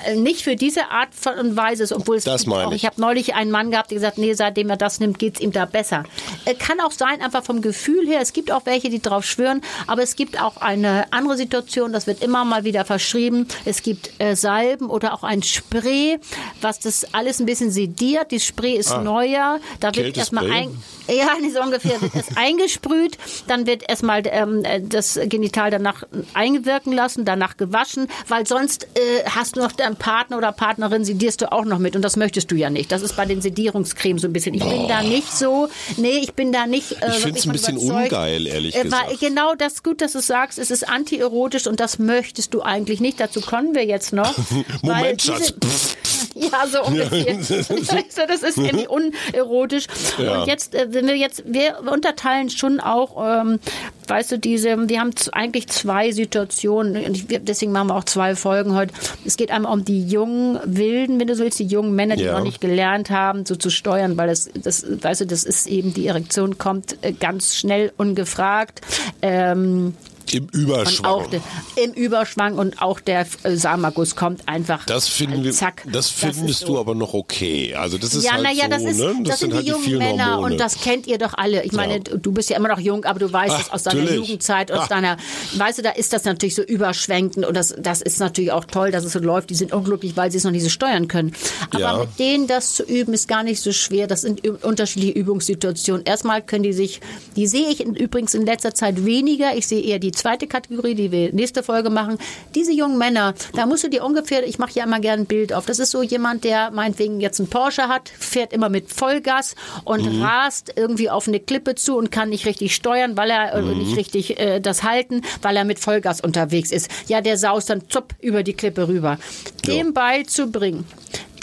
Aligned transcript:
äh, 0.06 0.16
nicht 0.16 0.42
für 0.42 0.56
diese 0.56 0.90
Art 0.90 1.10
von 1.14 1.56
Weise, 1.56 1.88
obwohl 1.96 2.18
es 2.18 2.24
das 2.24 2.48
auch. 2.48 2.72
Ich, 2.72 2.82
ich 2.82 2.86
habe 2.86 3.00
neulich 3.00 3.34
einen 3.36 3.52
Mann 3.52 3.72
gehabt, 3.72 3.92
der 3.92 3.96
gesagt, 3.96 4.18
nee, 4.18 4.34
seitdem 4.42 4.72
er 4.72 4.78
das 4.78 5.00
nimmt, 5.00 5.20
geht's 5.20 5.40
ihm 5.40 5.52
da 5.52 5.66
besser. 5.66 6.04
Äh, 6.46 6.56
kann 6.56 6.80
auch 6.80 6.92
sein, 6.92 7.22
einfach 7.22 7.44
vom 7.44 7.62
Gefühl 7.62 8.08
her. 8.08 8.22
Es 8.22 8.34
gibt 8.34 8.52
auch 8.52 8.66
welche, 8.66 8.90
die 8.90 9.00
drauf 9.00 9.24
schwören, 9.24 9.62
aber 9.86 10.02
es 10.02 10.16
gibt 10.16 10.42
auch 10.42 10.58
eine 10.58 11.06
andere 11.14 11.38
Situation, 11.38 11.94
das 11.94 12.08
wird 12.08 12.24
immer 12.24 12.44
mal 12.44 12.64
wieder 12.64 12.84
verschrieben. 12.84 13.48
Es 13.66 13.84
gibt 13.84 14.20
äh, 14.20 14.36
Salben 14.36 14.90
oder 14.90 15.14
auch 15.14 15.22
ein 15.22 15.44
Spray, 15.44 16.18
was 16.60 16.80
das 16.80 17.14
alles 17.14 17.40
ein 17.40 17.46
bisschen 17.46 17.70
sediert. 17.70 18.32
Die 18.32 18.40
Spray 18.40 18.74
ist 18.74 18.92
ah, 18.92 19.04
neuer. 19.04 19.60
Da 19.80 19.94
wird 19.96 20.18
erstmal 20.18 20.50
ein, 20.50 20.76
ja, 21.12 21.30
so 21.54 21.62
ungefähr 21.62 22.02
wird 22.02 22.16
es 22.16 22.36
eingesprüht, 22.36 23.18
dann 23.48 23.66
wird 23.68 23.88
erstmal 23.88 24.24
ähm, 24.26 24.64
das 24.90 25.20
Genital 25.26 25.72
danach 25.72 26.04
eingewirken 26.34 26.94
lassen, 26.94 27.26
danach 27.26 27.58
gewaschen, 27.58 28.08
weil 28.28 28.48
sonst 28.48 28.86
äh, 28.96 29.24
hast 29.26 29.56
du 29.56 29.62
noch 29.62 29.72
deinen 29.72 29.96
Partner 29.96 30.38
oder 30.38 30.52
Partnerin, 30.52 31.04
sedierst 31.04 31.42
du 31.42 31.52
auch 31.52 31.66
noch 31.66 31.80
mit 31.80 31.96
und 31.96 32.02
das 32.02 32.16
möchtest 32.18 32.52
du 32.52 32.56
ja 32.56 32.70
nicht. 32.70 32.92
Das 32.92 33.02
ist 33.02 33.16
bei 33.16 33.26
den 33.26 33.42
Sedierungscremes 33.42 34.22
so 34.22 34.28
ein 34.28 34.34
bisschen. 34.34 34.54
Ich 34.54 34.64
bin 34.64 34.88
da 34.88 35.02
nicht 35.02 35.32
so, 35.32 35.70
nee, 35.98 36.20
ich 36.22 36.34
bin 36.34 36.52
da 36.52 36.68
nicht. 36.68 36.94
Äh, 37.02 37.10
ich 37.10 37.16
finde 37.18 37.40
es 37.40 37.46
ein 37.46 37.52
bisschen 37.52 37.78
überzeugt. 37.78 38.14
ungeil, 38.14 38.48
ehrlich 38.48 38.76
äh, 38.76 38.84
gesagt. 38.84 39.20
Genau, 39.20 39.56
das 39.56 39.74
ist 39.74 39.84
gut, 39.84 40.02
dass 40.02 40.14
du 40.14 40.20
sagst, 40.20 40.60
es 40.60 40.72
ist 40.72 40.88
antierotisch 40.88 41.68
und 41.68 41.80
das 41.80 42.00
möchtest 42.00 42.54
du 42.54 42.62
eigentlich 42.62 43.00
nicht. 43.00 43.20
Dazu 43.20 43.42
kommen 43.42 43.76
wir 43.76 43.86
jetzt 43.86 44.14
noch. 44.14 44.34
Moment, 44.82 45.22
Schatz. 45.22 45.54
ja, 46.36 46.68
so 46.68 46.84
ungefähr. 46.86 47.36
das 47.36 48.44
ist 48.44 48.58
irgendwie 48.58 48.88
unerotisch. 48.88 49.86
Ja. 50.18 50.42
Und 50.42 50.48
jetzt, 50.48 50.76
äh, 50.76 50.92
wenn 51.02 51.08
wir 51.08 51.18
jetzt, 51.18 51.44
wir 51.46 51.80
unterteilen 51.92 52.50
schon 52.50 52.80
auch, 52.80 53.42
ähm, 53.42 53.60
weißt 54.08 54.34
du, 54.34 54.40
diese, 54.40 54.90
wir 54.90 55.00
haben 55.00 55.12
eigentlich 55.32 55.68
zwei 55.68 56.12
Situationen, 56.12 57.06
und 57.06 57.48
deswegen 57.48 57.72
machen 57.72 57.88
wir 57.88 57.96
auch 57.96 58.04
zwei 58.04 58.36
Folgen 58.36 58.76
heute. 58.76 58.94
Es 59.26 59.38
geht 59.38 59.52
einmal 59.52 59.74
um 59.74 59.86
die 59.86 60.06
jungen 60.06 60.60
Wilden, 60.66 61.20
wenn 61.20 61.28
du 61.28 61.36
so 61.36 61.44
willst, 61.44 61.60
die 61.60 61.66
jungen 61.66 61.96
Männer, 61.96 62.16
die 62.16 62.24
ja. 62.24 62.34
noch 62.34 62.44
nicht 62.44 62.62
gelernt 62.62 63.10
haben, 63.10 63.46
so 63.46 63.56
zu 63.56 63.70
steuern, 63.70 64.18
weil 64.18 64.28
das, 64.28 64.50
das, 64.54 64.86
weißt 65.02 65.22
du, 65.22 65.26
das 65.26 65.44
ist 65.44 65.68
eben, 65.68 65.94
die 65.94 66.08
Erektion 66.08 66.58
kommt 66.58 66.98
äh, 67.02 67.14
ganz 67.14 67.56
schnell 67.56 67.92
ungefragt. 67.98 68.82
Ähm, 69.22 69.96
im 70.32 70.48
Überschwang. 70.48 71.14
Und 71.14 71.24
auch 71.24 71.28
de, 71.28 71.42
Im 71.76 71.94
Überschwang 71.94 72.58
und 72.58 72.82
auch 72.82 73.00
der 73.00 73.26
äh, 73.44 73.56
Samagus 73.56 74.16
kommt 74.16 74.48
einfach. 74.48 74.86
Das 74.86 75.08
finden 75.08 75.44
wir, 75.44 75.52
zack. 75.52 75.84
Das 75.92 76.10
findest 76.10 76.50
das 76.50 76.60
du 76.62 76.74
so. 76.74 76.80
aber 76.80 76.96
noch 76.96 77.14
okay. 77.14 77.76
Also 77.76 77.98
das 77.98 78.14
ist 78.14 78.24
ja, 78.24 78.34
halt 78.34 78.44
naja, 78.44 78.64
so, 78.64 78.70
das, 78.70 78.84
ist, 78.84 78.98
ne? 78.98 79.16
das, 79.20 79.30
das 79.30 79.40
sind, 79.40 79.54
halt 79.54 79.66
die 79.66 79.72
jungen 79.72 79.98
Männer 79.98 80.36
Hormone. 80.36 80.54
und 80.54 80.60
das 80.60 80.80
kennt 80.82 81.08
ihr 81.08 81.18
doch 81.18 81.34
alle. 81.36 81.64
Ich 81.64 81.74
meine, 81.74 81.96
ja. 81.96 82.00
du 82.00 82.32
bist 82.32 82.50
ja 82.50 82.58
immer 82.58 82.70
noch 82.70 82.80
jung, 82.80 83.06
aber 83.06 83.20
du 83.20 83.32
weißt 83.32 83.60
es 83.60 83.72
aus 83.72 83.84
deiner 83.84 84.02
natürlich. 84.02 84.28
Jugendzeit, 84.28 84.72
aus 84.72 84.80
Ach. 84.84 84.88
deiner, 84.88 85.18
weißt 85.56 85.80
du, 85.80 85.82
da 85.82 85.92
ist 85.92 86.14
das 86.14 86.24
natürlich 86.24 86.56
so 86.56 86.64
überschwenkend 86.64 87.46
und 87.46 87.56
das, 87.56 87.76
das 87.78 88.02
ist 88.02 88.20
natürlich 88.20 88.52
auch 88.52 88.66
toll, 88.66 88.92
dass 88.92 89.04
es 89.04 89.14
so 89.14 89.20
läuft. 89.20 89.50
Die 89.50 89.56
sind 89.56 89.74
unglücklich, 89.74 90.16
weil 90.16 90.32
sie 90.32 90.38
es 90.38 90.44
noch 90.44 90.52
nicht 90.52 90.64
so 90.64 90.70
steuern 90.70 91.08
können. 91.08 91.34
Aber 91.72 91.80
ja. 91.80 91.98
mit 91.98 92.20
denen 92.20 92.48
das 92.48 92.74
zu 92.74 92.84
üben, 92.84 93.14
ist 93.14 93.28
gar 93.28 93.44
nicht 93.44 93.62
so 93.62 93.72
schwer. 93.72 94.08
Das 94.08 94.22
sind 94.22 94.48
unterschiedliche 94.64 95.18
Übungssituationen. 95.18 96.06
Erstmal 96.06 96.42
können 96.42 96.64
die 96.64 96.74
sich, 96.74 97.02
die 97.36 97.48
sehe 97.48 97.70
ich 97.70 97.82
übrigens 97.86 98.34
in 98.34 98.46
letzter 98.46 98.74
Zeit 98.74 99.06
weniger. 99.06 99.56
Ich 99.56 99.68
sehe 99.68 99.82
eher 99.82 100.00
die 100.00 100.11
zweite 100.12 100.48
Kategorie, 100.48 100.96
die 100.96 101.12
wir 101.12 101.34
nächste 101.34 101.64
Folge 101.64 101.90
machen. 101.90 102.18
Diese 102.56 102.72
jungen 102.72 102.98
Männer, 102.98 103.34
da 103.54 103.66
musst 103.66 103.84
du 103.84 103.90
dir 103.90 104.04
ungefähr, 104.04 104.46
ich 104.48 104.60
mache 104.60 104.74
ja 104.74 104.84
immer 104.84 105.00
gerne 105.00 105.24
ein 105.24 105.26
Bild 105.26 105.54
auf. 105.54 105.66
Das 105.66 105.80
ist 105.80 105.92
so 105.92 106.04
jemand, 106.04 106.44
der 106.44 106.72
meinetwegen 106.72 107.20
jetzt 107.20 107.40
einen 107.40 107.50
Porsche 107.50 107.88
hat, 107.88 108.10
fährt 108.10 108.54
immer 108.54 108.70
mit 108.70 108.92
Vollgas 108.92 109.56
und 109.84 110.12
mhm. 110.12 110.24
rast 110.24 110.74
irgendwie 110.76 111.10
auf 111.10 111.28
eine 111.28 111.40
Klippe 111.40 111.76
zu 111.76 111.98
und 111.98 112.12
kann 112.12 112.30
nicht 112.30 112.46
richtig 112.46 112.76
steuern, 112.76 113.18
weil 113.18 113.30
er 113.30 113.54
äh, 113.54 113.62
mhm. 113.62 113.78
nicht 113.78 113.98
richtig 113.98 114.40
äh, 114.40 114.60
das 114.60 114.84
halten, 114.84 115.22
weil 115.42 115.58
er 115.58 115.66
mit 115.66 115.80
Vollgas 115.80 116.22
unterwegs 116.22 116.72
ist. 116.72 116.90
Ja, 117.08 117.22
der 117.22 117.38
saust 117.38 117.70
dann 117.70 117.90
zupp 117.90 118.14
über 118.20 118.44
die 118.44 118.54
Klippe 118.54 118.88
rüber. 118.88 119.18
Dem 119.66 119.88
ja. 119.88 119.92
beizubringen, 119.92 120.86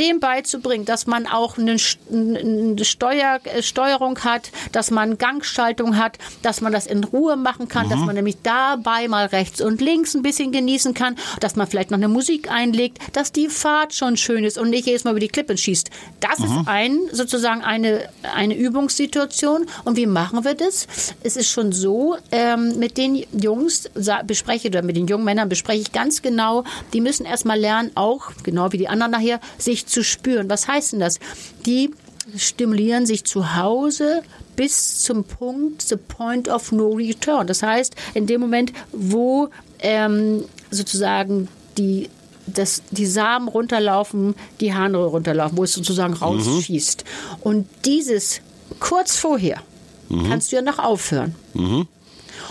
dem 0.00 0.20
beizubringen, 0.20 0.84
dass 0.84 1.06
man 1.06 1.26
auch 1.26 1.58
eine, 1.58 1.78
Steuer, 1.78 3.40
äh, 3.44 3.62
Steuerung 3.62 4.18
hat, 4.20 4.50
dass 4.72 4.90
man 4.90 5.18
Gangschaltung 5.18 5.96
hat, 5.96 6.18
dass 6.42 6.60
man 6.60 6.72
das 6.72 6.86
in 6.86 7.04
Ruhe 7.04 7.36
machen 7.36 7.68
kann, 7.68 7.86
mhm. 7.86 7.90
dass 7.90 8.00
man 8.00 8.14
nämlich 8.14 8.38
dabei 8.42 9.08
mal 9.08 9.26
rechts 9.26 9.60
und 9.60 9.80
links 9.80 10.14
ein 10.14 10.22
bisschen 10.22 10.52
genießen 10.52 10.94
kann, 10.94 11.16
dass 11.40 11.56
man 11.56 11.66
vielleicht 11.66 11.90
noch 11.90 11.98
eine 11.98 12.08
Musik 12.08 12.50
einlegt, 12.50 12.98
dass 13.12 13.32
die 13.32 13.48
Fahrt 13.48 13.94
schon 13.94 14.16
schön 14.16 14.44
ist 14.44 14.58
und 14.58 14.70
nicht 14.70 14.86
jedes 14.86 15.04
Mal 15.04 15.10
über 15.10 15.20
die 15.20 15.28
Klippen 15.28 15.56
schießt. 15.56 15.90
Das 16.20 16.38
mhm. 16.38 16.44
ist 16.44 16.52
ein, 16.66 16.98
sozusagen 17.12 17.62
eine, 17.62 18.08
eine 18.34 18.54
Übungssituation. 18.54 19.66
Und 19.84 19.96
wie 19.96 20.06
machen 20.06 20.44
wir 20.44 20.54
das? 20.54 20.86
Es 21.22 21.36
ist 21.36 21.50
schon 21.50 21.72
so, 21.72 22.16
ähm, 22.30 22.78
mit 22.78 22.96
den 22.96 23.24
Jungs 23.32 23.90
bespreche 24.26 24.68
oder 24.68 24.82
mit 24.82 24.96
den 24.96 25.06
jungen 25.06 25.24
Männern 25.24 25.48
bespreche 25.48 25.80
ich 25.80 25.92
ganz 25.92 26.22
genau, 26.22 26.64
die 26.92 27.00
müssen 27.00 27.26
erstmal 27.26 27.58
lernen, 27.58 27.90
auch, 27.94 28.30
genau 28.42 28.72
wie 28.72 28.78
die 28.78 28.88
anderen 28.88 29.12
nachher, 29.12 29.40
sich 29.58 29.86
zu 29.88 30.04
spüren. 30.04 30.48
Was 30.48 30.68
heißt 30.68 30.92
denn 30.92 31.00
das? 31.00 31.18
Die 31.66 31.90
stimulieren 32.36 33.06
sich 33.06 33.24
zu 33.24 33.56
Hause 33.56 34.22
bis 34.56 34.98
zum 35.02 35.24
Punkt, 35.24 35.82
the 35.82 35.96
point 35.96 36.48
of 36.48 36.72
no 36.72 36.90
return. 36.90 37.46
Das 37.46 37.62
heißt, 37.62 37.94
in 38.14 38.26
dem 38.26 38.40
Moment, 38.40 38.72
wo 38.92 39.48
ähm, 39.80 40.44
sozusagen 40.70 41.48
die 41.76 42.10
dass 42.54 42.82
die 42.90 43.06
Samen 43.06 43.46
runterlaufen, 43.46 44.34
die 44.60 44.72
Harnröhre 44.72 45.08
runterlaufen, 45.08 45.58
wo 45.58 45.64
es 45.64 45.72
sozusagen 45.72 46.14
mhm. 46.14 46.18
rausschießt. 46.18 47.04
Mhm. 47.04 47.42
Und 47.42 47.68
dieses 47.84 48.40
kurz 48.80 49.16
vorher 49.16 49.60
mhm. 50.08 50.28
kannst 50.28 50.50
du 50.50 50.56
ja 50.56 50.62
noch 50.62 50.78
aufhören. 50.78 51.34
Mhm. 51.54 51.86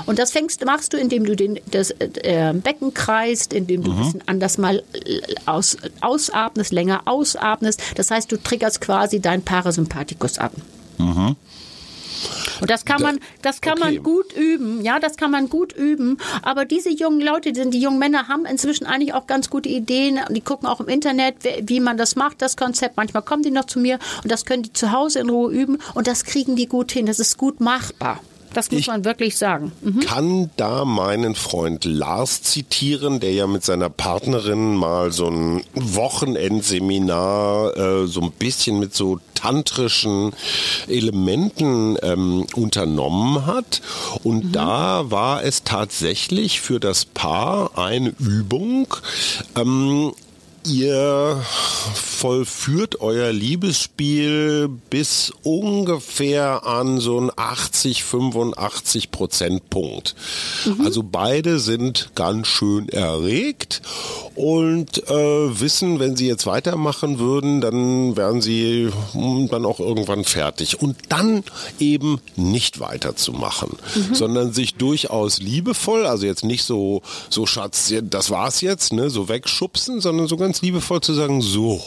Und 0.05 0.19
das 0.19 0.31
fängst, 0.31 0.63
machst 0.65 0.93
du, 0.93 0.97
indem 0.97 1.25
du 1.25 1.35
den, 1.35 1.59
das 1.71 1.91
äh, 1.91 2.53
Becken 2.53 2.93
kreist, 2.93 3.53
indem 3.53 3.83
du 3.83 3.91
mhm. 3.91 3.97
ein 3.97 4.03
bisschen 4.03 4.23
anders 4.25 4.57
mal 4.57 4.83
äh, 4.93 5.21
aus, 5.45 5.77
ausatmest, 6.01 6.71
länger 6.71 7.01
ausatmest. 7.05 7.81
Das 7.95 8.11
heißt, 8.11 8.31
du 8.31 8.37
triggerst 8.37 8.81
quasi 8.81 9.19
deinen 9.19 9.43
Parasympathikus 9.43 10.37
ab. 10.37 10.53
Mhm. 10.97 11.35
Und 12.61 12.71
das 12.71 12.85
kann 12.85 13.01
man, 13.01 13.19
das 13.41 13.61
kann 13.61 13.77
okay. 13.79 13.93
man 13.95 14.03
gut 14.03 14.33
üben. 14.33 14.81
Ja, 14.81 14.99
das 14.99 15.17
kann 15.17 15.31
man 15.31 15.49
gut 15.49 15.73
üben. 15.73 16.17
Aber 16.41 16.65
diese 16.65 16.89
jungen 16.89 17.21
Leute, 17.21 17.51
die, 17.51 17.69
die 17.69 17.79
jungen 17.79 17.99
Männer 17.99 18.27
haben 18.27 18.45
inzwischen 18.45 18.85
eigentlich 18.85 19.13
auch 19.13 19.27
ganz 19.27 19.49
gute 19.49 19.69
Ideen. 19.69 20.19
Die 20.29 20.41
gucken 20.41 20.67
auch 20.67 20.79
im 20.79 20.87
Internet, 20.87 21.35
wie 21.61 21.79
man 21.79 21.97
das 21.97 22.15
macht, 22.15 22.41
das 22.41 22.57
Konzept. 22.57 22.97
Manchmal 22.97 23.23
kommen 23.23 23.43
die 23.43 23.51
noch 23.51 23.65
zu 23.65 23.79
mir 23.79 23.99
und 24.23 24.31
das 24.31 24.45
können 24.45 24.63
die 24.63 24.73
zu 24.73 24.91
Hause 24.91 25.19
in 25.19 25.29
Ruhe 25.29 25.51
üben 25.51 25.77
und 25.93 26.07
das 26.07 26.23
kriegen 26.23 26.55
die 26.55 26.67
gut 26.67 26.91
hin. 26.91 27.05
Das 27.05 27.19
ist 27.19 27.37
gut 27.37 27.59
machbar. 27.59 28.19
Das 28.53 28.71
muss 28.71 28.81
ich 28.81 28.87
man 28.87 29.05
wirklich 29.05 29.37
sagen. 29.37 29.71
Mhm. 29.81 29.99
Kann 30.01 30.49
da 30.57 30.85
meinen 30.85 31.35
Freund 31.35 31.85
Lars 31.85 32.41
zitieren, 32.41 33.19
der 33.19 33.33
ja 33.33 33.47
mit 33.47 33.63
seiner 33.63 33.89
Partnerin 33.89 34.75
mal 34.75 35.11
so 35.11 35.27
ein 35.27 35.63
Wochenendseminar 35.73 37.77
äh, 37.77 38.07
so 38.07 38.21
ein 38.21 38.31
bisschen 38.31 38.79
mit 38.79 38.95
so 38.95 39.19
tantrischen 39.35 40.33
Elementen 40.87 41.97
ähm, 42.01 42.45
unternommen 42.55 43.45
hat. 43.45 43.81
Und 44.23 44.45
mhm. 44.45 44.51
da 44.51 45.11
war 45.11 45.43
es 45.43 45.63
tatsächlich 45.63 46.61
für 46.61 46.79
das 46.79 47.05
Paar 47.05 47.77
eine 47.77 48.09
Übung, 48.19 48.87
ähm, 49.55 50.13
ihr 50.69 51.41
vollführt 51.93 52.99
euer 53.01 53.31
Liebesspiel 53.31 54.69
bis 54.89 55.31
ungefähr 55.43 56.65
an 56.65 56.99
so 56.99 57.17
einen 57.17 57.31
80, 57.35 58.03
85 58.03 59.11
Prozent 59.11 59.69
Punkt. 59.69 60.15
Mhm. 60.65 60.85
Also 60.85 61.03
beide 61.03 61.59
sind 61.59 62.11
ganz 62.15 62.47
schön 62.47 62.89
erregt 62.89 63.81
und 64.37 65.09
äh, 65.09 65.59
wissen, 65.59 65.99
wenn 65.99 66.15
sie 66.15 66.27
jetzt 66.27 66.45
weitermachen 66.45 67.17
würden, 67.17 67.59
dann 67.59 68.15
wären 68.15 68.41
sie 68.41 68.89
hm, 69.13 69.49
dann 69.49 69.65
auch 69.65 69.79
irgendwann 69.79 70.23
fertig. 70.23 70.79
Und 70.79 70.95
dann 71.09 71.43
eben 71.79 72.19
nicht 72.35 72.79
weiterzumachen, 72.79 73.69
mhm. 73.95 74.15
sondern 74.15 74.53
sich 74.53 74.75
durchaus 74.75 75.39
liebevoll, 75.39 76.05
also 76.05 76.25
jetzt 76.25 76.43
nicht 76.43 76.63
so, 76.63 77.01
so 77.29 77.45
Schatz, 77.45 77.91
das 78.03 78.29
war's 78.29 78.61
jetzt, 78.61 78.93
ne, 78.93 79.09
so 79.09 79.27
wegschubsen, 79.27 80.01
sondern 80.01 80.27
so 80.27 80.37
ganz 80.37 80.56
ganz 80.57 80.61
liebevoll 80.63 81.01
zu 81.01 81.13
sagen, 81.13 81.41
so, 81.41 81.81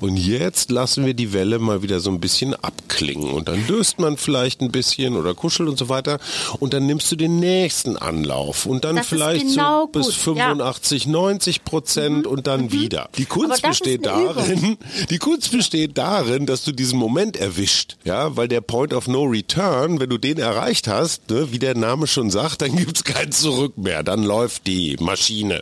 und 0.00 0.16
jetzt 0.16 0.70
lassen 0.70 1.06
wir 1.06 1.14
die 1.14 1.32
Welle 1.32 1.58
mal 1.58 1.82
wieder 1.82 2.00
so 2.00 2.10
ein 2.10 2.18
bisschen 2.18 2.54
abklingen. 2.54 3.30
Und 3.30 3.48
dann 3.48 3.66
löst 3.68 4.00
man 4.00 4.16
vielleicht 4.16 4.60
ein 4.60 4.72
bisschen 4.72 5.16
oder 5.16 5.34
kuschelt 5.34 5.68
und 5.68 5.78
so 5.78 5.88
weiter. 5.88 6.18
Und 6.58 6.72
dann 6.72 6.86
nimmst 6.86 7.10
du 7.12 7.16
den 7.16 7.38
nächsten 7.38 7.96
Anlauf. 7.96 8.66
Und 8.66 8.84
dann 8.84 8.96
das 8.96 9.06
vielleicht 9.06 9.46
genau 9.46 9.82
so 9.82 9.86
bis 9.88 10.06
gut. 10.06 10.14
85, 10.14 11.04
ja. 11.04 11.10
90 11.12 11.64
Prozent 11.64 12.24
mhm. 12.24 12.32
und 12.32 12.46
dann 12.46 12.62
mhm. 12.62 12.72
wieder. 12.72 13.08
Die 13.16 13.26
Kunst 13.26 13.62
besteht 13.62 14.06
darin, 14.06 14.76
die 15.10 15.18
Kunst 15.18 15.52
besteht 15.52 15.96
darin, 15.96 16.46
dass 16.46 16.64
du 16.64 16.72
diesen 16.72 16.98
Moment 16.98 17.36
erwischt. 17.36 17.96
Ja, 18.04 18.36
weil 18.36 18.48
der 18.48 18.60
Point 18.60 18.92
of 18.92 19.06
No 19.06 19.24
Return, 19.24 20.00
wenn 20.00 20.10
du 20.10 20.18
den 20.18 20.38
erreicht 20.38 20.88
hast, 20.88 21.30
ne, 21.30 21.52
wie 21.52 21.58
der 21.58 21.76
Name 21.76 22.08
schon 22.08 22.30
sagt, 22.30 22.62
dann 22.62 22.74
gibt 22.74 22.96
es 22.96 23.04
kein 23.04 23.30
Zurück 23.30 23.78
mehr. 23.78 24.02
Dann 24.02 24.24
läuft 24.24 24.66
die 24.66 24.96
Maschine. 24.98 25.60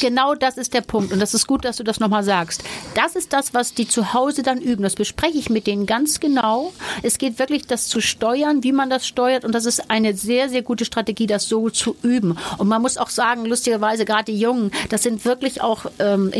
Genau 0.00 0.34
das 0.34 0.56
ist 0.56 0.74
der 0.74 0.80
Punkt. 0.80 1.12
Und 1.12 1.20
das 1.20 1.34
ist 1.34 1.46
gut, 1.46 1.64
dass 1.68 1.76
du 1.76 1.84
das 1.84 2.00
nochmal 2.00 2.24
sagst. 2.24 2.64
Das 2.94 3.14
ist 3.14 3.32
das, 3.32 3.54
was 3.54 3.74
die 3.74 3.86
zu 3.86 4.14
Hause 4.14 4.42
dann 4.42 4.60
üben. 4.60 4.82
Das 4.82 4.94
bespreche 4.94 5.38
ich 5.38 5.50
mit 5.50 5.66
denen 5.66 5.86
ganz 5.86 6.18
genau. 6.18 6.72
Es 7.02 7.18
geht 7.18 7.38
wirklich, 7.38 7.66
das 7.66 7.86
zu 7.88 8.00
steuern, 8.00 8.64
wie 8.64 8.72
man 8.72 8.90
das 8.90 9.06
steuert. 9.06 9.44
Und 9.44 9.54
das 9.54 9.66
ist 9.66 9.90
eine 9.90 10.14
sehr, 10.14 10.48
sehr 10.48 10.62
gute 10.62 10.84
Strategie, 10.84 11.26
das 11.26 11.48
so 11.48 11.70
zu 11.70 11.96
üben. 12.02 12.36
Und 12.56 12.68
man 12.68 12.82
muss 12.82 12.96
auch 12.96 13.10
sagen, 13.10 13.44
lustigerweise, 13.44 14.04
gerade 14.04 14.32
die 14.32 14.38
Jungen, 14.38 14.72
das 14.88 15.02
sind 15.02 15.24
wirklich 15.24 15.60
auch 15.60 15.86
ähm, 15.98 16.32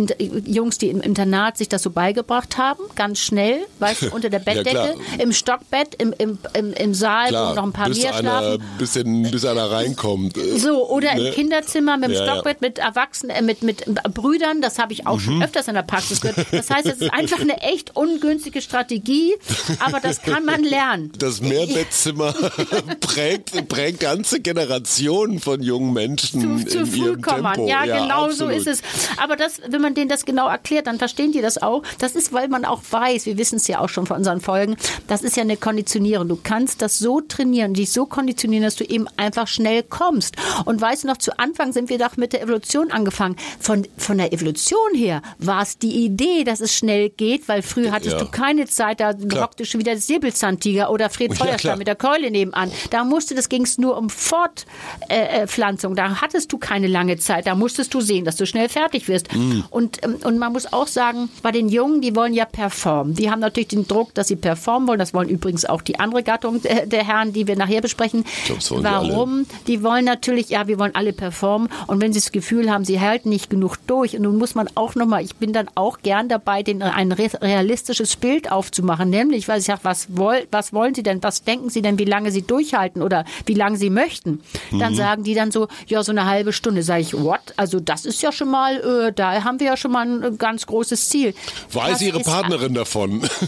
Jungs, 0.47 0.79
die 0.79 0.89
im 0.89 1.01
Internat 1.01 1.59
sich 1.59 1.69
das 1.69 1.83
so 1.83 1.91
beigebracht 1.91 2.57
haben, 2.57 2.81
ganz 2.97 3.19
schnell, 3.19 3.61
weißt 3.79 4.03
du, 4.03 4.11
unter 4.13 4.31
der 4.31 4.39
Bettdecke, 4.39 4.95
ja, 4.95 5.23
im 5.23 5.33
Stockbett, 5.33 5.95
im, 5.97 6.15
im, 6.17 6.39
im, 6.55 6.73
im 6.73 6.95
Saal, 6.95 7.29
klar, 7.29 7.51
wo 7.51 7.55
noch 7.55 7.65
ein 7.65 7.73
paar 7.73 7.89
bis 7.89 8.03
mehr 8.03 8.15
schlafen. 8.15 8.63
Bis, 8.79 8.95
bis 9.31 9.45
einer 9.45 9.71
reinkommt. 9.71 10.39
So, 10.57 10.89
oder 10.89 11.15
ne? 11.15 11.29
im 11.29 11.35
Kinderzimmer 11.35 11.97
mit 11.99 12.11
dem 12.11 12.15
ja, 12.15 12.25
Stockbett, 12.25 12.61
mit 12.61 12.79
Erwachsenen, 12.79 13.37
äh, 13.37 13.43
mit, 13.43 13.63
mit 13.63 13.85
Brüdern, 14.15 14.63
das 14.63 14.79
habe 14.79 14.93
ich 14.93 15.07
auch 15.07 15.18
mhm. 15.19 15.25
schon 15.25 15.43
öfters 15.43 15.69
in 15.69 15.75
der 15.75 15.83
Praxis 15.83 16.21
gehört. 16.21 16.47
Das 16.51 16.71
heißt, 16.71 16.87
es 16.87 17.01
ist 17.01 17.13
einfach 17.13 17.41
eine 17.41 17.61
echt 17.63 17.97
ungünstige 17.97 18.63
Strategie, 18.63 19.35
aber 19.81 20.01
das 20.01 20.23
kann 20.23 20.45
man 20.45 20.63
lernen. 20.63 21.13
Das 21.19 21.41
Mehrbettzimmer 21.41 22.33
prägt, 23.01 23.69
prägt 23.69 24.01
ganze 24.01 24.41
Generationen 24.41 25.41
von 25.41 25.63
jungen 25.63 25.93
Menschen 25.93 26.65
zu, 26.67 26.67
zu 26.67 26.87
früh 26.87 27.17
kommen. 27.17 27.45
Tempo. 27.45 27.69
Ja, 27.69 27.85
ja 27.85 28.01
genau 28.01 28.25
absolut. 28.27 28.55
so 28.55 28.59
ist 28.59 28.67
es. 28.67 28.83
Aber 29.17 29.37
das, 29.37 29.61
wenn 29.69 29.81
man 29.81 29.95
denen 29.95 30.09
das 30.09 30.25
genau 30.25 30.49
erklärt, 30.49 30.87
dann 30.87 30.99
verstehen 30.99 31.33
die 31.33 31.41
das 31.41 31.61
auch. 31.61 31.83
Das 31.99 32.15
ist, 32.15 32.33
weil 32.33 32.49
man 32.49 32.65
auch 32.65 32.83
weiß, 32.91 33.27
wir 33.27 33.39
wissen 33.39 33.57
es 33.57 33.67
ja 33.67 33.81
auch 33.81 33.89
schon 33.89 34.07
von 34.07 34.19
unseren 34.19 34.41
Folgen, 34.41 34.77
das 35.07 35.23
ist 35.23 35.37
ja 35.37 35.43
eine 35.43 35.57
Konditionierung. 35.57 36.29
Du 36.29 36.39
kannst 36.43 36.83
das 36.83 36.99
so 36.99 37.21
trainieren, 37.21 37.75
dich 37.75 37.93
so 37.93 38.07
konditionieren, 38.07 38.65
dass 38.65 38.77
du 38.77 38.85
eben 38.85 39.07
einfach 39.17 39.47
schnell 39.47 39.83
kommst. 39.83 40.37
Und 40.65 40.81
weißt 40.81 41.05
du 41.05 41.09
noch, 41.09 41.19
zu 41.19 41.39
Anfang 41.39 41.73
sind 41.73 41.91
wir 41.91 41.99
doch 41.99 42.17
mit 42.17 42.33
der 42.33 42.43
Evolution 42.43 42.91
angefangen. 42.91 43.37
Von, 43.61 43.87
von 43.97 44.19
der 44.19 44.33
Evolution 44.33 44.95
her 44.99 45.23
war 45.39 45.63
es 45.63 45.79
die 45.79 46.05
Idee, 46.05 46.45
dass 46.45 46.61
es 46.61 46.75
schnell 46.75 47.11
geht, 47.11 47.49
weil 47.49 47.63
früher 47.63 47.93
hattest 47.93 48.13
ja. 48.13 48.19
du 48.19 48.27
keine 48.27 48.67
Zeit, 48.67 49.01
da 49.01 49.15
klar. 49.15 49.45
hockte 49.45 49.65
schon 49.65 49.81
wieder 49.81 49.93
der 49.93 50.01
Säbelzahntiger 50.01 50.91
oder 50.91 51.09
Fred 51.11 51.37
Feuerstein 51.37 51.73
ja, 51.73 51.77
mit 51.77 51.87
der 51.87 51.97
Keule 51.97 52.31
nebenan. 52.31 52.71
Da 52.91 53.05
musste, 53.05 53.35
das 53.35 53.49
ging 53.49 53.63
es 53.63 53.79
nur 53.79 53.97
um 53.97 54.11
Fortpflanzung. 54.11 55.95
da 55.95 56.21
hattest 56.21 56.53
du 56.53 56.59
keine 56.59 56.87
lange 56.87 57.17
Zeit. 57.19 57.47
Da 57.47 57.55
musstest 57.55 57.95
du 57.95 58.01
sehen, 58.01 58.25
dass 58.25 58.37
du 58.37 58.47
schnell 58.47 58.69
fertig 58.69 59.09
wirst. 59.09 59.35
Mhm. 59.35 59.65
Und, 59.71 60.05
ähm, 60.05 60.17
und 60.25 60.39
man 60.39 60.53
muss 60.53 60.73
auch 60.73 60.87
sagen, 60.87 61.29
bei 61.43 61.53
den 61.53 61.69
Jungen, 61.69 62.01
die 62.01 62.15
wollen 62.15 62.35
ja 62.35 62.45
performen. 62.45 63.15
Die 63.15 63.31
haben 63.31 63.41
natürlich 63.41 63.69
den 63.69 63.87
Druck, 63.87 64.15
dass 64.15 64.29
sie 64.29 64.37
performen 64.37 64.89
wollen. 64.89 64.99
Das 64.99 65.15
wollen 65.15 65.29
übrigens 65.29 65.65
auch 65.65 65.83
die 65.83 65.99
andere 66.01 66.23
Gattung 66.23 66.61
der, 66.63 66.87
der 66.87 67.07
Herren, 67.07 67.33
die 67.33 67.47
wir 67.47 67.57
nachher 67.57 67.81
besprechen. 67.81 68.25
Warum? 68.71 69.47
Die, 69.67 69.73
die 69.73 69.83
wollen 69.83 70.05
natürlich, 70.05 70.49
ja, 70.49 70.67
wir 70.67 70.79
wollen 70.79 70.95
alle 70.95 71.13
performen. 71.13 71.69
Und 71.87 72.01
wenn 72.01 72.13
sie 72.13 72.21
das 72.21 72.33
Gefühl 72.33 72.71
haben, 72.71 72.85
sie 72.85 73.01
halten 73.01 73.29
nicht 73.29 73.51
genug 73.51 73.77
durch, 73.87 74.17
und 74.17 74.23
nun 74.23 74.37
muss 74.37 74.55
man 74.55 74.69
auch 74.75 74.88
nochmal, 74.95 75.25
ich 75.25 75.37
bin 75.37 75.53
dann 75.53 75.69
auch 75.75 75.99
gern 76.03 76.29
dabei, 76.29 76.63
den, 76.63 76.83
ein 76.83 77.13
realistisches 77.13 78.17
Bild 78.17 78.51
aufzumachen. 78.51 79.11
Nämlich, 79.11 79.49
weil 79.49 79.61
ich 79.61 79.67
sage, 79.67 79.81
was, 79.83 80.09
woll, 80.11 80.47
was 80.51 80.73
wollen 80.73 80.95
sie 80.95 81.03
denn? 81.03 81.23
Was 81.23 81.43
denken 81.43 81.71
sie 81.71 81.83
denn, 81.83 81.99
wie 81.99 82.05
lange 82.05 82.31
sie 82.31 82.43
durchhalten 82.43 83.03
oder 83.03 83.25
wie 83.47 83.55
lange 83.55 83.77
sie 83.77 83.91
möchten? 83.91 84.41
Dann 84.71 84.93
mhm. 84.93 84.97
sagen 84.97 85.25
die 85.25 85.35
dann 85.35 85.51
so, 85.51 85.69
ja, 85.87 86.03
so 86.03 86.13
eine 86.13 86.27
halbe 86.27 86.53
Stunde. 86.53 86.83
Sage 86.83 87.03
ich, 87.03 87.15
what? 87.15 87.41
Also 87.57 87.81
das 87.81 88.05
ist 88.05 88.23
ja 88.23 88.33
schon 88.33 88.49
mal, 88.51 89.09
äh, 89.09 89.13
da 89.13 89.45
haben 89.45 89.61
wir 89.61 89.67
ja 89.69 89.77
schon 89.77 89.93
mal 89.93 90.07
ein 90.07 90.39
ganz 90.39 90.67
großes 90.67 91.09
Ziel. 91.09 91.35
Weiß 91.73 91.93
das 91.93 92.03
Ihre 92.03 92.21
Partnerin 92.21 92.75
davon? 92.75 93.23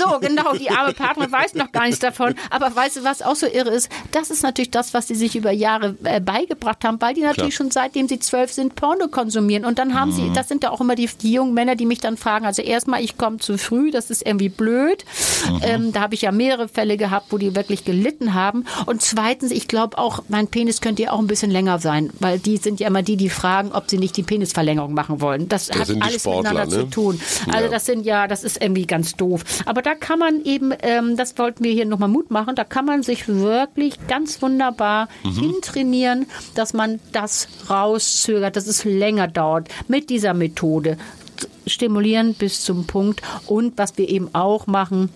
So, 0.00 0.18
genau, 0.20 0.54
die 0.54 0.70
arme 0.70 0.92
Partnerin 0.92 1.32
weiß 1.32 1.54
noch 1.54 1.72
gar 1.72 1.84
nichts 1.84 2.00
davon. 2.00 2.34
Aber 2.50 2.74
weißt 2.74 2.96
du, 2.96 3.04
was 3.04 3.22
auch 3.22 3.34
so 3.34 3.46
irre 3.46 3.70
ist? 3.70 3.88
Das 4.12 4.30
ist 4.30 4.42
natürlich 4.42 4.70
das, 4.70 4.94
was 4.94 5.08
sie 5.08 5.14
sich 5.14 5.36
über 5.36 5.50
Jahre 5.50 5.96
äh, 6.04 6.20
beigebracht 6.20 6.84
haben, 6.84 7.00
weil 7.00 7.14
die 7.14 7.22
natürlich 7.22 7.54
Klar. 7.54 7.66
schon 7.66 7.70
seitdem 7.70 8.08
sie 8.08 8.18
zwölf 8.18 8.52
sind 8.52 8.74
Porno 8.74 9.08
konsumieren. 9.08 9.64
Und 9.64 9.78
dann 9.78 9.98
haben 9.98 10.10
mhm. 10.10 10.14
sie, 10.14 10.32
das 10.32 10.48
sind 10.48 10.62
ja 10.62 10.70
auch 10.70 10.79
immer 10.80 10.94
die, 10.94 11.08
die, 11.20 11.32
jungen 11.32 11.54
Männer, 11.54 11.76
die 11.76 11.86
mich 11.86 12.00
dann 12.00 12.16
fragen, 12.16 12.46
also 12.46 12.62
erstmal, 12.62 13.02
ich 13.02 13.16
komme 13.18 13.38
zu 13.38 13.58
früh, 13.58 13.90
das 13.90 14.10
ist 14.10 14.26
irgendwie 14.26 14.48
blöd. 14.48 15.04
Mhm. 15.48 15.60
Ähm, 15.62 15.92
da 15.92 16.00
habe 16.00 16.14
ich 16.14 16.22
ja 16.22 16.32
mehrere 16.32 16.68
Fälle 16.68 16.96
gehabt, 16.96 17.26
wo 17.30 17.38
die 17.38 17.54
wirklich 17.54 17.84
gelitten 17.84 18.34
haben. 18.34 18.64
Und 18.86 19.02
zweitens, 19.02 19.52
ich 19.52 19.68
glaube 19.68 19.98
auch, 19.98 20.22
mein 20.28 20.48
Penis 20.48 20.80
könnte 20.80 21.02
ja 21.02 21.12
auch 21.12 21.18
ein 21.18 21.26
bisschen 21.26 21.50
länger 21.50 21.78
sein, 21.78 22.10
weil 22.18 22.38
die 22.38 22.56
sind 22.56 22.80
ja 22.80 22.88
immer 22.88 23.02
die, 23.02 23.16
die 23.16 23.28
fragen, 23.28 23.72
ob 23.72 23.90
sie 23.90 23.98
nicht 23.98 24.16
die 24.16 24.22
Penisverlängerung 24.22 24.94
machen 24.94 25.20
wollen. 25.20 25.48
Das, 25.48 25.66
das 25.66 25.80
hat 25.80 25.90
alles 26.00 26.22
Sportler, 26.22 26.50
miteinander 26.50 26.76
ne? 26.76 26.82
zu 26.84 26.90
tun. 26.90 27.20
Also 27.52 27.64
ja. 27.64 27.70
das 27.70 27.86
sind 27.86 28.06
ja, 28.06 28.26
das 28.26 28.44
ist 28.44 28.60
irgendwie 28.60 28.86
ganz 28.86 29.14
doof. 29.16 29.44
Aber 29.66 29.82
da 29.82 29.94
kann 29.94 30.18
man 30.18 30.44
eben, 30.44 30.72
ähm, 30.82 31.16
das 31.16 31.36
wollten 31.38 31.64
wir 31.64 31.72
hier 31.72 31.86
nochmal 31.86 32.08
Mut 32.08 32.30
machen, 32.30 32.54
da 32.54 32.64
kann 32.64 32.84
man 32.84 33.02
sich 33.02 33.28
wirklich 33.28 33.94
ganz 34.08 34.40
wunderbar 34.42 35.08
mhm. 35.24 35.32
hintrainieren, 35.32 36.26
dass 36.54 36.72
man 36.72 37.00
das 37.12 37.48
rauszögert, 37.68 38.56
dass 38.56 38.66
es 38.66 38.84
länger 38.84 39.28
dauert 39.28 39.68
mit 39.88 40.10
dieser 40.10 40.34
Methode. 40.34 40.69
Stimulieren 41.66 42.34
bis 42.34 42.62
zum 42.62 42.86
Punkt. 42.86 43.22
Und 43.46 43.78
was 43.78 43.96
wir 43.98 44.08
eben 44.08 44.34
auch 44.34 44.66
machen, 44.66 45.10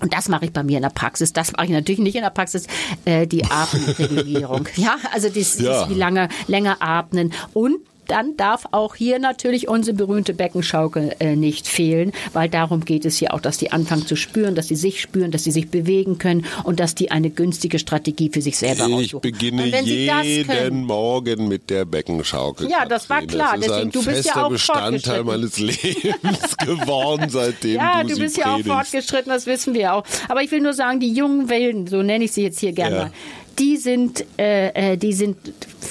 und 0.00 0.12
das 0.12 0.28
mache 0.28 0.44
ich 0.44 0.52
bei 0.52 0.62
mir 0.62 0.76
in 0.76 0.82
der 0.82 0.90
Praxis. 0.90 1.32
Das 1.32 1.52
mache 1.52 1.66
ich 1.66 1.72
natürlich 1.72 2.00
nicht 2.00 2.16
in 2.16 2.22
der 2.22 2.30
Praxis. 2.30 2.66
Äh, 3.04 3.26
die 3.26 3.44
Atemregulierung. 3.50 4.68
ja, 4.76 4.96
also 5.12 5.28
das, 5.28 5.58
ja. 5.58 5.80
das 5.80 5.90
wie 5.90 5.94
lange 5.94 6.28
länger 6.46 6.76
atmen 6.80 7.32
und 7.54 7.78
dann 8.08 8.36
darf 8.36 8.66
auch 8.70 8.94
hier 8.94 9.18
natürlich 9.18 9.68
unsere 9.68 9.96
berühmte 9.96 10.34
Beckenschaukel 10.34 11.14
äh, 11.18 11.36
nicht 11.36 11.68
fehlen, 11.68 12.12
weil 12.32 12.48
darum 12.48 12.84
geht 12.84 13.04
es 13.04 13.18
hier 13.18 13.34
auch, 13.34 13.40
dass 13.40 13.58
die 13.58 13.72
anfangen 13.72 14.06
zu 14.06 14.16
spüren, 14.16 14.54
dass 14.54 14.68
sie 14.68 14.76
sich 14.76 15.00
spüren, 15.00 15.30
dass 15.30 15.44
sie 15.44 15.50
sich 15.50 15.68
bewegen 15.68 16.18
können 16.18 16.46
und 16.64 16.80
dass 16.80 16.94
die 16.94 17.10
eine 17.10 17.30
günstige 17.30 17.78
Strategie 17.78 18.30
für 18.32 18.42
sich 18.42 18.56
selber 18.58 18.86
aussuchen. 18.86 19.00
Ich 19.02 19.32
beginne 19.32 19.80
jeden 19.82 20.46
können, 20.46 20.84
Morgen 20.84 21.48
mit 21.48 21.70
der 21.70 21.84
Beckenschaukel. 21.84 22.70
Ja, 22.70 22.84
das 22.84 23.10
war 23.10 23.22
klar. 23.22 23.56
Das 23.56 23.60
ist 23.60 23.68
Deswegen, 23.68 23.88
ein 23.88 23.92
du 23.92 24.04
bist 24.04 24.26
ja 24.26 24.44
auch 24.44 24.50
Bestandteil 24.50 25.24
meines 25.24 25.58
Lebens 25.58 26.56
geworden, 26.64 27.28
seitdem 27.28 27.76
ja, 27.76 28.02
du, 28.02 28.14
du 28.14 28.20
bist 28.20 28.36
ja 28.36 28.54
auch 28.54 28.60
fortgeschritten, 28.60 29.30
das 29.30 29.46
wissen 29.46 29.74
wir 29.74 29.94
auch. 29.94 30.04
Aber 30.28 30.42
ich 30.42 30.50
will 30.50 30.60
nur 30.60 30.74
sagen, 30.74 31.00
die 31.00 31.12
jungen 31.12 31.48
Wilden, 31.48 31.86
so 31.86 32.02
nenne 32.02 32.24
ich 32.24 32.32
sie 32.32 32.42
jetzt 32.42 32.60
hier 32.60 32.72
gerne 32.72 32.96
ja. 32.96 33.02
mal, 33.04 33.12
die 33.58 33.76
sind, 33.76 34.24
äh, 34.38 34.92
äh, 34.92 34.96
die 34.96 35.12
sind 35.12 35.36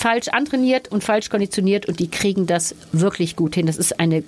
falsch 0.06 0.28
antrainiert 0.28 0.90
und 0.90 1.04
falsch 1.04 1.32
konditioniert 1.32 1.88
und 1.88 2.00
die 2.00 2.12
kriegen 2.12 2.46
das 2.46 2.76
wirklich 2.92 3.36
gut 3.36 3.56
hin. 3.56 3.66
Das 3.66 3.78
ist 3.78 4.00
eine, 4.00 4.24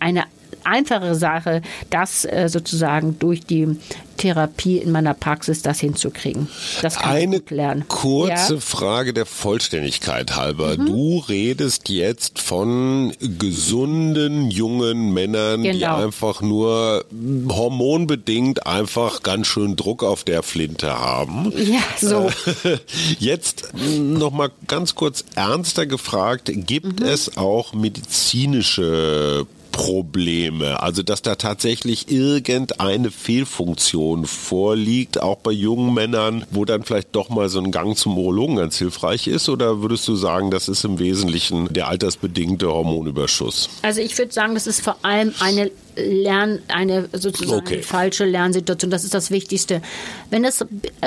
eine 0.00 0.24
einfache 0.64 1.14
Sache, 1.14 1.60
das 1.90 2.24
äh, 2.24 2.48
sozusagen 2.48 3.18
durch 3.18 3.40
die 3.40 3.76
Therapie 4.22 4.78
in 4.78 4.92
meiner 4.92 5.14
Praxis 5.14 5.62
das 5.62 5.80
hinzukriegen. 5.80 6.46
Das 6.80 6.96
kann 6.96 7.10
Eine 7.10 7.36
ich 7.38 7.50
lernen. 7.50 7.88
kurze 7.88 8.54
ja? 8.54 8.60
Frage 8.60 9.12
der 9.12 9.26
Vollständigkeit 9.26 10.36
halber. 10.36 10.76
Mhm. 10.78 10.86
Du 10.86 11.18
redest 11.28 11.88
jetzt 11.88 12.38
von 12.38 13.12
gesunden 13.18 14.48
jungen 14.48 15.12
Männern, 15.12 15.64
genau. 15.64 15.76
die 15.76 16.04
einfach 16.04 16.40
nur 16.40 17.04
hormonbedingt 17.10 18.64
einfach 18.64 19.24
ganz 19.24 19.48
schön 19.48 19.74
Druck 19.74 20.04
auf 20.04 20.22
der 20.22 20.44
Flinte 20.44 21.00
haben. 21.00 21.52
Ja, 21.56 21.80
so. 22.00 22.30
Jetzt 23.18 23.72
noch 23.74 24.30
mal 24.30 24.50
ganz 24.68 24.94
kurz 24.94 25.24
ernster 25.34 25.86
gefragt, 25.86 26.48
gibt 26.54 27.00
mhm. 27.00 27.06
es 27.06 27.36
auch 27.36 27.72
medizinische 27.72 29.46
Probleme. 29.72 30.80
Also 30.82 31.02
dass 31.02 31.22
da 31.22 31.34
tatsächlich 31.34 32.10
irgendeine 32.10 33.10
Fehlfunktion 33.10 34.26
vorliegt, 34.26 35.20
auch 35.20 35.38
bei 35.38 35.50
jungen 35.50 35.92
Männern, 35.94 36.44
wo 36.50 36.64
dann 36.64 36.84
vielleicht 36.84 37.14
doch 37.16 37.30
mal 37.30 37.48
so 37.48 37.58
ein 37.58 37.72
Gang 37.72 37.96
zum 37.96 38.16
Urologen 38.16 38.56
ganz 38.56 38.76
hilfreich 38.76 39.26
ist? 39.26 39.48
Oder 39.48 39.82
würdest 39.82 40.06
du 40.06 40.14
sagen, 40.14 40.50
das 40.50 40.68
ist 40.68 40.84
im 40.84 40.98
Wesentlichen 40.98 41.72
der 41.72 41.88
altersbedingte 41.88 42.68
Hormonüberschuss? 42.68 43.70
Also 43.82 44.00
ich 44.00 44.16
würde 44.16 44.32
sagen, 44.32 44.54
das 44.54 44.66
ist 44.66 44.82
vor 44.82 44.96
allem 45.02 45.34
eine 45.40 45.70
Lern, 45.96 46.60
eine 46.68 47.08
sozusagen 47.12 47.60
okay. 47.60 47.82
falsche 47.82 48.24
Lernsituation. 48.24 48.90
Das 48.90 49.04
ist 49.04 49.14
das 49.14 49.30
Wichtigste. 49.30 49.82
Wenn 50.30 50.42
das 50.42 50.64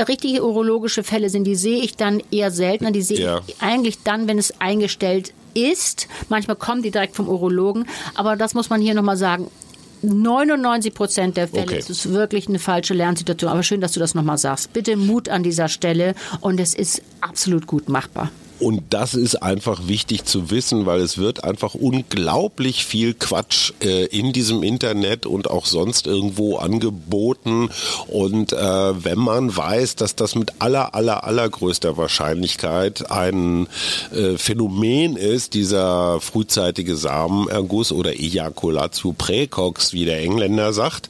richtige 0.07 0.45
urologische 0.45 1.03
Fälle 1.03 1.29
sind, 1.29 1.45
die 1.45 1.55
sehe 1.55 1.81
ich 1.81 1.95
dann 1.95 2.21
eher 2.31 2.51
seltener. 2.51 2.91
Die 2.91 3.01
sehe 3.01 3.19
ja. 3.19 3.41
ich 3.47 3.55
eigentlich 3.59 4.03
dann, 4.03 4.27
wenn 4.27 4.37
es 4.37 4.59
eingestellt 4.59 5.33
ist. 5.53 6.07
Manchmal 6.29 6.55
kommen 6.55 6.83
die 6.83 6.91
direkt 6.91 7.15
vom 7.15 7.27
Urologen, 7.27 7.87
aber 8.13 8.35
das 8.35 8.53
muss 8.53 8.69
man 8.69 8.81
hier 8.81 8.93
nochmal 8.93 9.17
sagen. 9.17 9.49
99 10.01 10.93
Prozent 10.93 11.37
der 11.37 11.47
Fälle 11.47 11.63
okay. 11.63 11.79
ist 11.79 11.89
es 11.89 12.09
wirklich 12.09 12.47
eine 12.47 12.59
falsche 12.59 12.93
Lernsituation. 12.93 13.49
Aber 13.49 13.63
schön, 13.63 13.81
dass 13.81 13.93
du 13.93 13.99
das 13.99 14.13
nochmal 14.13 14.37
sagst. 14.37 14.71
Bitte 14.73 14.97
Mut 14.97 15.29
an 15.29 15.41
dieser 15.41 15.67
Stelle 15.67 16.13
und 16.41 16.59
es 16.59 16.75
ist 16.75 17.01
absolut 17.21 17.65
gut 17.65 17.89
machbar. 17.89 18.29
Und 18.59 18.83
das 18.91 19.15
ist 19.15 19.35
einfach 19.35 19.87
wichtig 19.87 20.23
zu 20.23 20.49
wissen, 20.49 20.85
weil 20.85 21.01
es 21.01 21.17
wird 21.17 21.43
einfach 21.43 21.75
unglaublich 21.75 22.85
viel 22.85 23.13
Quatsch 23.13 23.73
äh, 23.81 24.05
in 24.05 24.31
diesem 24.31 24.63
Internet 24.63 25.25
und 25.25 25.49
auch 25.49 25.65
sonst 25.65 26.07
irgendwo 26.07 26.57
angeboten. 26.57 27.69
Und 28.07 28.53
äh, 28.53 28.57
wenn 29.03 29.19
man 29.19 29.55
weiß, 29.55 29.97
dass 29.97 30.15
das 30.15 30.35
mit 30.35 30.53
aller, 30.59 30.95
aller, 30.95 31.25
allergrößter 31.25 31.97
Wahrscheinlichkeit 31.97 33.11
ein 33.11 33.67
äh, 34.15 34.37
Phänomen 34.37 35.17
ist, 35.17 35.53
dieser 35.53 36.21
frühzeitige 36.21 36.95
Samenerguss 36.95 37.91
oder 37.91 38.17
Ejaculatio 38.17 39.13
precox, 39.17 39.91
wie 39.91 40.05
der 40.05 40.21
Engländer 40.21 40.71
sagt, 40.71 41.09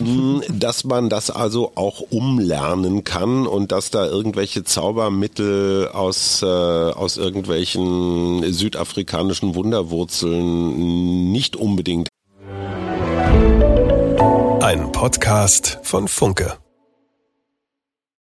dass 0.49 0.83
man 0.83 1.09
das 1.09 1.29
also 1.29 1.73
auch 1.75 2.01
umlernen 2.09 3.03
kann 3.03 3.45
und 3.45 3.71
dass 3.71 3.91
da 3.91 4.07
irgendwelche 4.07 4.63
Zaubermittel 4.63 5.89
aus, 5.89 6.41
äh, 6.41 6.45
aus 6.45 7.17
irgendeinem 7.17 7.34
irgendwelchen 7.35 8.53
südafrikanischen 8.53 9.55
Wunderwurzeln 9.55 11.31
nicht 11.33 11.57
unbedingt. 11.57 12.07
Ein 14.61 14.91
Podcast 14.93 15.79
von 15.83 16.07
Funke. 16.07 16.57